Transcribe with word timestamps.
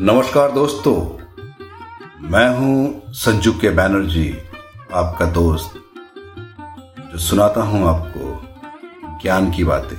नमस्कार 0.00 0.52
दोस्तों। 0.52 1.18
मैं 2.28 2.58
हूँ 2.58 3.02
संजू 3.08 3.52
के 3.52 3.70
बैनर्जी 3.70 4.38
आपका 4.94 5.26
दोस्त। 5.26 5.74
जो 7.12 7.18
सुनाता 7.18 7.62
हूँ 7.62 7.88
आपको 7.88 8.42
ज्ञान 9.22 9.50
की 9.50 9.64
बातें। 9.64 9.98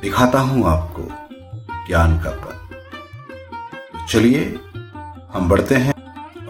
दिखाता 0.00 0.40
हूँ 0.40 0.66
आपको 0.68 1.02
ज्ञान 1.86 2.18
का 2.18 2.30
पद 2.30 2.58
तो 3.92 4.06
चलिए, 4.06 4.60
हम 5.32 5.48
बढ़ते 5.48 5.74
हैं। 5.74 5.94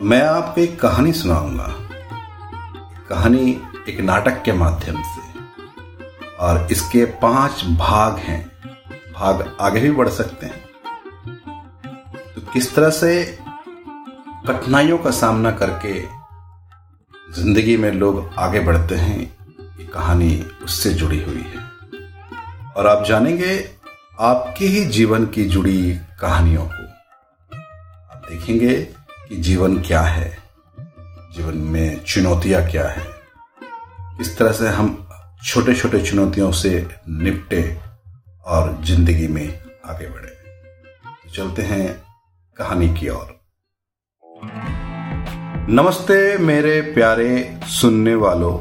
मैं 0.03 0.23
आपको 0.23 0.61
एक 0.61 0.81
कहानी 0.81 1.13
सुनाऊँगा। 1.13 1.77
कहानी 3.09 3.63
एक 3.89 4.01
नाटक 4.01 4.43
के 4.43 4.53
माध्यम 4.53 5.03
से। 5.03 5.41
और 6.37 6.69
इसके 6.73 7.05
पाँच 7.05 7.65
भाग 7.65 8.17
हैं। 8.17 8.53
भाग 9.13 9.57
आगे 9.61 9.81
भी 9.81 9.91
बढ़ 9.91 10.09
सकते 10.09 10.47
हैं। 10.47 10.72
किस 12.53 12.75
तरह 12.75 12.91
से 12.91 13.13
कठिनाइयों 14.49 14.97
का 14.99 15.11
सामना 15.11 15.51
करके 15.53 15.93
ज़िंदगी 17.35 17.77
में 17.77 17.91
लोग 17.93 18.35
आगे 18.39 18.61
बढ़ते 18.61 18.95
हैं, 18.95 19.21
ये 19.79 19.85
कहानी 19.85 20.35
उससे 20.65 20.93
जुड़ी 20.95 21.23
हुई 21.23 21.43
है। 21.43 21.61
और 22.73 22.87
आप 22.87 23.05
जानेंगे, 23.05 23.57
आपके 24.21 24.67
ही 24.67 24.85
जीवन 24.87 25.27
की 25.27 25.45
जुड़ी 25.45 25.95
कहानियों 26.21 26.67
को। 26.67 26.83
आप 28.13 28.27
देखेंगे 28.29 28.75
कि 29.29 29.37
जीवन 29.39 29.81
क्या 29.83 30.01
है, 30.03 30.31
जीवन 31.35 31.59
में 31.67 32.05
चुनौतियाँ 32.05 32.63
क्या 32.71 32.89
है, 32.89 33.07
किस 34.19 34.37
तरह 34.39 34.53
से 34.53 34.69
हम 34.71 34.97
छोटे 35.45 35.75
छोटे 35.75 36.03
चुनौतियों 36.03 36.53
से 36.53 36.87
निपटे 37.11 37.65
और 38.47 38.79
ज़िंदगी 38.85 39.29
में 39.29 39.47
आगे 39.87 40.09
बढ़े। 40.09 40.29
तो 40.29 41.31
चलते 41.35 41.63
हैं 41.65 42.12
कहानी 42.57 42.89
की 42.89 43.09
ओर। 43.09 43.29
नमस्ते 45.69 46.39
मेरे 46.39 46.81
प्यारे 46.81 47.59
सुनने 47.67 48.15
वालों, 48.15 48.53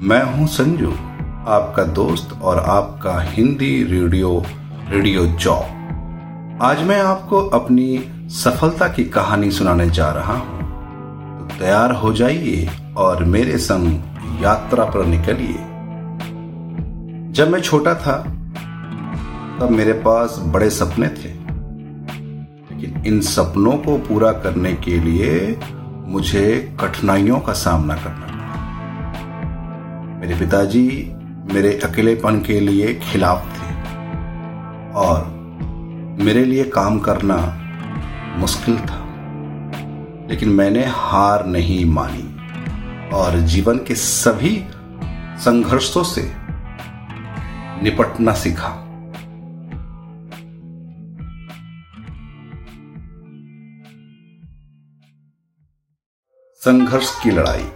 मैं 0.00 0.22
हूँ 0.24 0.46
संजू, 0.46 0.90
आपका 1.48 1.84
दोस्त 1.92 2.32
और 2.42 2.58
आपका 2.58 3.20
हिंदी 3.20 3.84
रेडियो 3.84 4.42
रेडियो 4.88 5.26
जॉब 5.26 6.58
आज 6.62 6.82
मैं 6.82 7.00
आपको 7.00 7.40
अपनी 7.50 7.86
सफलता 8.30 8.88
की 8.88 9.04
कहानी 9.04 9.50
सुनाने 9.50 9.90
जा 9.90 10.10
रहा 10.10 10.34
हूँ। 10.34 10.58
तो 11.38 11.58
तैयार 11.58 11.92
हो 11.92 12.12
जाइए 12.12 12.68
और 12.96 13.24
मेरे 13.24 13.58
संग 13.58 14.42
यात्रा 14.42 14.84
पर 14.84 15.06
निकलिए। 15.06 15.56
जब 17.32 17.48
मैं 17.48 17.60
छोटा 17.60 17.94
था, 17.94 18.18
तब 19.60 19.70
मेरे 19.70 19.92
पास 19.92 20.38
बड़े 20.38 20.70
सपने 20.70 21.08
थे। 21.08 21.35
लेकिन 22.76 23.06
इन 23.06 23.20
सपनों 23.20 23.76
को 23.78 23.96
पूरा 23.98 24.32
करने 24.32 24.72
के 24.74 24.98
लिए 25.00 25.58
मुझे 26.06 26.76
कठिनाइयों 26.80 27.40
का 27.40 27.52
सामना 27.52 27.94
करना 27.94 28.26
पड़ा। 28.26 28.44
मेरे 30.20 30.34
पिताजी 30.38 31.12
मेरे 31.52 31.72
अकेलेपन 31.84 32.40
के 32.40 32.60
लिए 32.60 32.94
खिलाफ 33.02 33.40
थे 33.54 33.74
और 34.92 35.24
मेरे 36.20 36.44
लिए 36.44 36.64
काम 36.64 36.98
करना 36.98 37.36
मुश्किल 38.36 38.76
था, 38.76 39.02
लेकिन 40.30 40.48
मैंने 40.48 40.84
हार 40.86 41.46
नहीं 41.46 41.84
मानी 41.84 43.10
और 43.14 43.38
जीवन 43.46 43.78
के 43.78 43.94
सभी 43.94 44.56
संघर्षों 45.38 46.02
से 46.04 46.30
निपटना 47.82 48.32
सीखा। 48.34 48.68
संघर्ष 56.66 57.10
की 57.22 57.30
लड़ाई। 57.30 57.66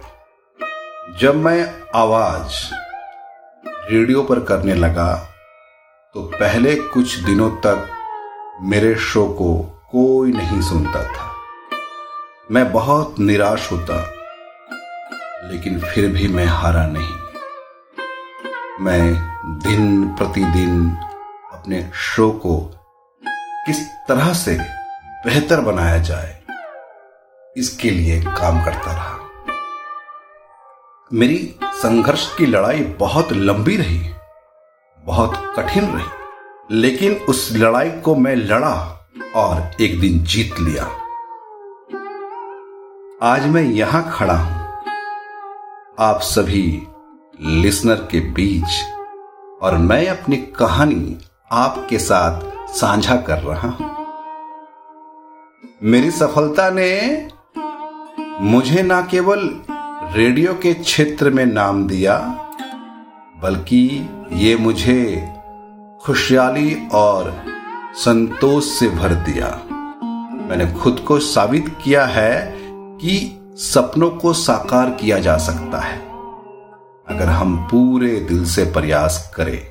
जब 1.19 1.35
मैं 1.35 1.59
आवाज़ 1.95 2.55
रेडियो 3.91 4.23
पर 4.23 4.39
करने 4.39 4.73
लगा 4.73 5.13
तो 6.15 6.21
पहले 6.33 6.75
कुछ 6.75 7.15
दिनों 7.15 7.49
तक 7.49 7.87
मेरे 8.61 8.93
शो 8.95 9.25
को 9.27 9.53
कोई 9.91 10.31
नहीं 10.31 10.61
सुनता 10.61 11.03
था। 11.03 11.29
मैं 12.51 12.71
बहुत 12.71 13.19
निराश 13.19 13.71
होता, 13.71 14.01
लेकिन 15.51 15.79
फिर 15.79 16.07
भी 16.07 16.27
मैं 16.27 16.45
हारा 16.45 16.85
नहीं। 16.87 17.13
मैं 18.79 19.59
दिन 19.59 20.07
प्रतिदिन 20.07 20.91
अपने 21.53 21.89
शो 21.95 22.29
को 22.31 22.59
किस 23.65 23.87
तरह 24.07 24.33
से 24.33 24.57
बेहतर 25.25 25.61
बनाया 25.61 25.97
जाए 25.97 26.40
इसके 27.55 27.89
लिए 27.89 28.19
काम 28.21 28.63
करता 28.65 28.91
रहा। 28.91 29.17
मेरी 31.11 31.37
संघर्ष 31.63 32.27
की 32.35 32.45
लड़ाई 32.45 32.83
बहुत 32.99 33.31
लंबी 33.33 33.75
रही, 33.77 33.99
बहुत 35.03 35.33
कठिन 35.57 35.85
रही, 35.85 36.77
लेकिन 36.77 37.15
उस 37.29 37.49
लड़ाई 37.53 37.89
को 38.01 38.15
मैं 38.15 38.35
लड़ा 38.35 38.73
और 39.35 39.81
एक 39.81 39.99
दिन 39.99 40.23
जीत 40.23 40.59
लिया। 40.59 40.83
आज 43.23 43.45
मैं 43.45 43.63
यहाँ 43.63 44.03
खड़ा 44.13 44.33
हूँ। 44.33 44.59
आप 45.99 46.21
सभी 46.21 46.87
लिसनर 47.41 48.07
के 48.11 48.19
बीच 48.33 48.81
और 49.61 49.77
मैं 49.79 50.07
अपनी 50.07 50.37
कहानी 50.37 51.17
आपके 51.51 51.99
साथ 51.99 52.41
साझा 52.75 53.15
कर 53.21 53.39
रहा 53.39 53.67
हूँ। 53.69 53.89
मेरी 55.83 56.11
सफलता 56.11 56.69
ने 56.69 56.91
मुझे 58.41 58.81
ना 58.81 59.01
केवल 59.01 59.39
रेडियो 60.13 60.53
के 60.53 60.73
क्षेत्र 60.73 61.29
में 61.29 61.45
नाम 61.45 61.87
दिया, 61.87 62.17
बल्कि 63.41 64.09
ये 64.33 64.55
मुझे 64.55 65.29
खुशहाली 66.01 66.87
और 66.93 67.43
संतोष 67.95 68.65
से 68.65 68.89
भर 68.89 69.13
दिया। 69.13 69.47
मैंने 70.47 70.71
खुद 70.71 70.99
को 71.07 71.19
साबित 71.19 71.77
किया 71.83 72.05
है 72.05 72.57
कि 72.97 73.39
सपनों 73.57 74.09
को 74.09 74.33
साकार 74.33 74.89
किया 74.89 75.19
जा 75.19 75.37
सकता 75.37 75.79
है। 75.79 75.99
अगर 77.07 77.29
हम 77.29 77.57
पूरे 77.71 78.19
दिल 78.19 78.45
से 78.45 78.65
प्रयास 78.65 79.33
करें 79.35 79.61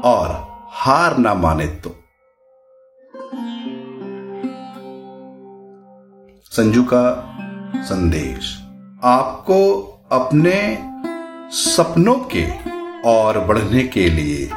और 0.00 0.46
हार 0.72 1.18
ना 1.18 1.34
माने 1.34 1.66
तो। 1.66 1.96
संजू 6.44 6.82
का 6.82 7.02
संदेश। 7.82 8.56
आपको 9.04 9.60
अपने 10.12 10.58
सपनों 11.52 12.14
के 12.34 12.46
और 13.08 13.38
बढ़ने 13.40 13.82
के 13.84 14.08
लिए 14.10 14.48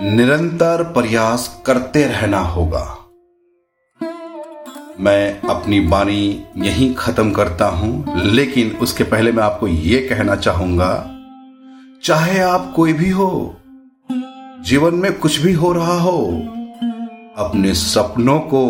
निरंतर 0.00 0.82
प्रयास 0.92 1.48
करते 1.66 2.04
रहना 2.06 2.40
होगा। 2.46 2.84
मैं 5.00 5.40
अपनी 5.50 5.80
बानी 5.80 6.44
यहीं 6.56 6.94
खत्म 6.94 7.30
करता 7.32 7.66
हूँ, 7.68 8.22
लेकिन 8.24 8.76
उसके 8.76 9.04
पहले 9.04 9.32
मैं 9.32 9.42
आपको 9.42 9.66
यह 9.66 10.06
कहना 10.10 10.36
चाहूँगा, 10.36 10.90
चाहे 12.04 12.38
आप 12.40 12.72
कोई 12.76 12.92
भी 12.92 13.10
हो, 13.10 13.56
जीवन 14.60 14.94
में 14.94 15.12
कुछ 15.18 15.38
भी 15.38 15.52
हो 15.52 15.72
रहा 15.72 15.98
हो, 16.00 16.18
अपने 17.38 17.74
सपनों 17.74 18.38
को 18.40 18.66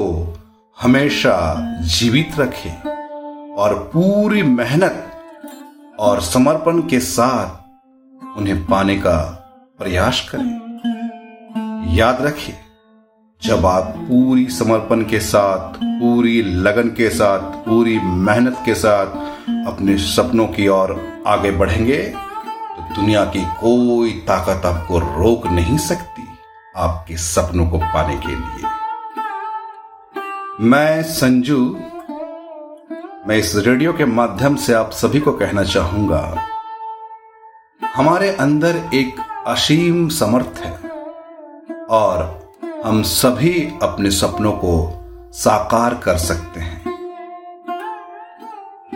हमेशा 0.77 1.37
जीवित 1.89 2.39
रखें। 2.39 2.98
और 3.59 3.75
पूरी 3.93 4.43
मेहनत 4.43 5.97
और 6.01 6.21
समर्पण 6.23 6.81
के 6.83 6.99
साथ 7.01 8.39
उन्हें 8.39 8.65
पाने 8.67 8.97
का 8.97 9.17
प्रयास 9.79 10.21
करें। 10.31 11.95
याद 11.97 12.23
रखिए, 12.23 12.55
जब 13.43 13.67
आप 13.67 13.95
पूरी 13.99 14.47
समर्पण 14.51 15.03
के 15.05 15.21
साथ, 15.21 15.75
पूरी 15.75 16.43
लगन 16.43 16.89
के 16.89 17.09
साथ, 17.11 17.41
पूरी 17.65 17.99
मेहनत 17.99 18.63
के 18.65 18.75
साथ 18.75 19.07
अपने 19.69 19.97
सपनों 19.99 20.47
की 20.47 20.69
ओर 20.69 20.97
आगे 21.27 21.51
बढ़ेंगे 21.51 22.03
तो 22.05 22.95
दुनिया 22.95 23.25
की 23.27 23.45
कोई 23.61 24.11
ताकत 24.29 24.67
आपको 24.67 24.99
रोक 24.99 25.47
नहीं 25.49 25.79
सकती 25.79 26.27
आपके 26.77 27.17
सपनों 27.17 27.69
को 27.71 27.79
पाने 27.79 28.17
के 28.17 28.35
लिए। 28.37 28.67
मैं 30.69 31.03
संजू 31.03 31.59
मैं 33.29 33.37
इस 33.37 33.55
रेडियो 33.57 33.93
के 33.93 34.05
माध्यम 34.05 34.55
से 34.57 34.73
आप 34.75 34.91
सभी 34.91 35.21
को 35.21 35.33
कहना 35.33 35.63
चाहूँगा, 35.63 36.21
हमारे 37.97 38.31
अंदर 38.31 38.77
एक 38.95 39.17
असीम 39.47 40.09
समर्थ 40.09 40.61
है 40.65 40.73
और 41.91 42.23
हम 42.85 43.03
सभी 43.03 43.53
अपने 43.83 44.11
सपनों 44.11 44.53
को 44.53 44.73
साकार 45.33 45.95
कर 45.95 46.17
सकते 46.19 46.61
हैं। 46.61 46.95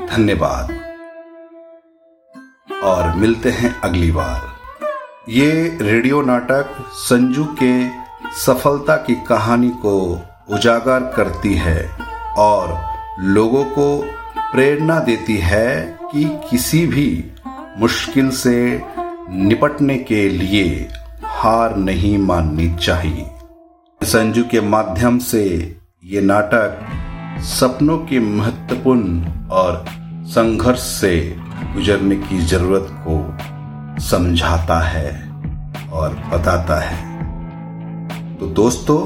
धन्यवाद। 0.07 0.73
और 2.85 3.15
मिलते 3.17 3.51
हैं 3.51 3.81
अगली 3.81 4.11
बार। 4.13 4.41
ये 5.29 5.79
रेडियो 5.83 6.23
नाटक 6.23 6.75
संजू 7.03 7.45
के 7.63 7.75
सफलता 8.39 8.97
की 8.97 9.15
कहानी 9.29 9.71
को 9.85 10.01
उजागर 10.51 11.13
करती 11.17 11.55
है 11.55 11.79
और 12.39 12.75
लोगों 13.21 13.65
को 13.65 14.22
प्रेरणा 14.53 14.99
देती 15.01 15.37
है 15.37 15.99
कि 16.13 16.25
किसी 16.51 16.87
भी 16.87 17.25
मुश्किल 17.79 18.31
से 18.31 18.83
निपटने 19.31 19.97
के 19.99 20.29
लिए 20.29 20.89
हार 21.25 21.77
नहीं 21.77 22.19
माननी 22.19 22.75
चाहिए। 22.75 23.27
संजू 24.07 24.45
के 24.45 24.61
माध्यम 24.61 25.19
से 25.19 25.45
ये 26.05 26.21
नाटक 26.21 26.79
सपनों 27.43 27.99
के 27.99 28.19
महत्वपूर्ण 28.19 29.25
और 29.49 29.85
संघर्ष 30.27 30.81
से 30.81 31.37
गुजरने 31.75 32.17
की 32.17 32.39
ज़रूरत 32.39 32.87
को 33.09 33.17
समझाता 34.01 34.81
है 34.81 35.31
और 35.89 36.15
बताता 36.33 36.81
है। 36.81 37.01
तो 38.39 38.47
दोस्तों, 38.47 39.01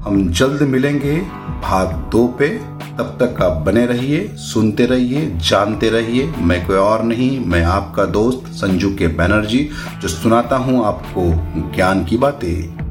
हम 0.00 0.28
जल्द 0.32 0.62
मिलेंगे 0.62 1.20
भाग 1.62 1.88
दो 2.12 2.26
पे। 2.26 2.71
तब 2.98 3.16
तक 3.22 3.42
आप 3.42 3.52
बने 3.52 3.86
रहिए, 3.86 4.28
सुनते 4.34 4.86
रहिए, 4.86 5.26
जानते 5.36 5.90
रहिए। 5.90 6.32
मैं 6.38 6.66
कोई 6.66 6.76
और 6.76 7.02
नहीं, 7.02 7.40
मैं 7.40 7.62
आपका 7.64 8.04
दोस्त 8.04 8.52
संजू 8.52 8.90
के 8.90 9.08
बैनर्जी, 9.08 9.68
जो 10.02 10.08
सुनाता 10.08 10.56
हूँ 10.56 10.84
आपको 10.86 11.24
ज्ञान 11.74 12.04
की 12.04 12.16
बातें। 12.16 12.81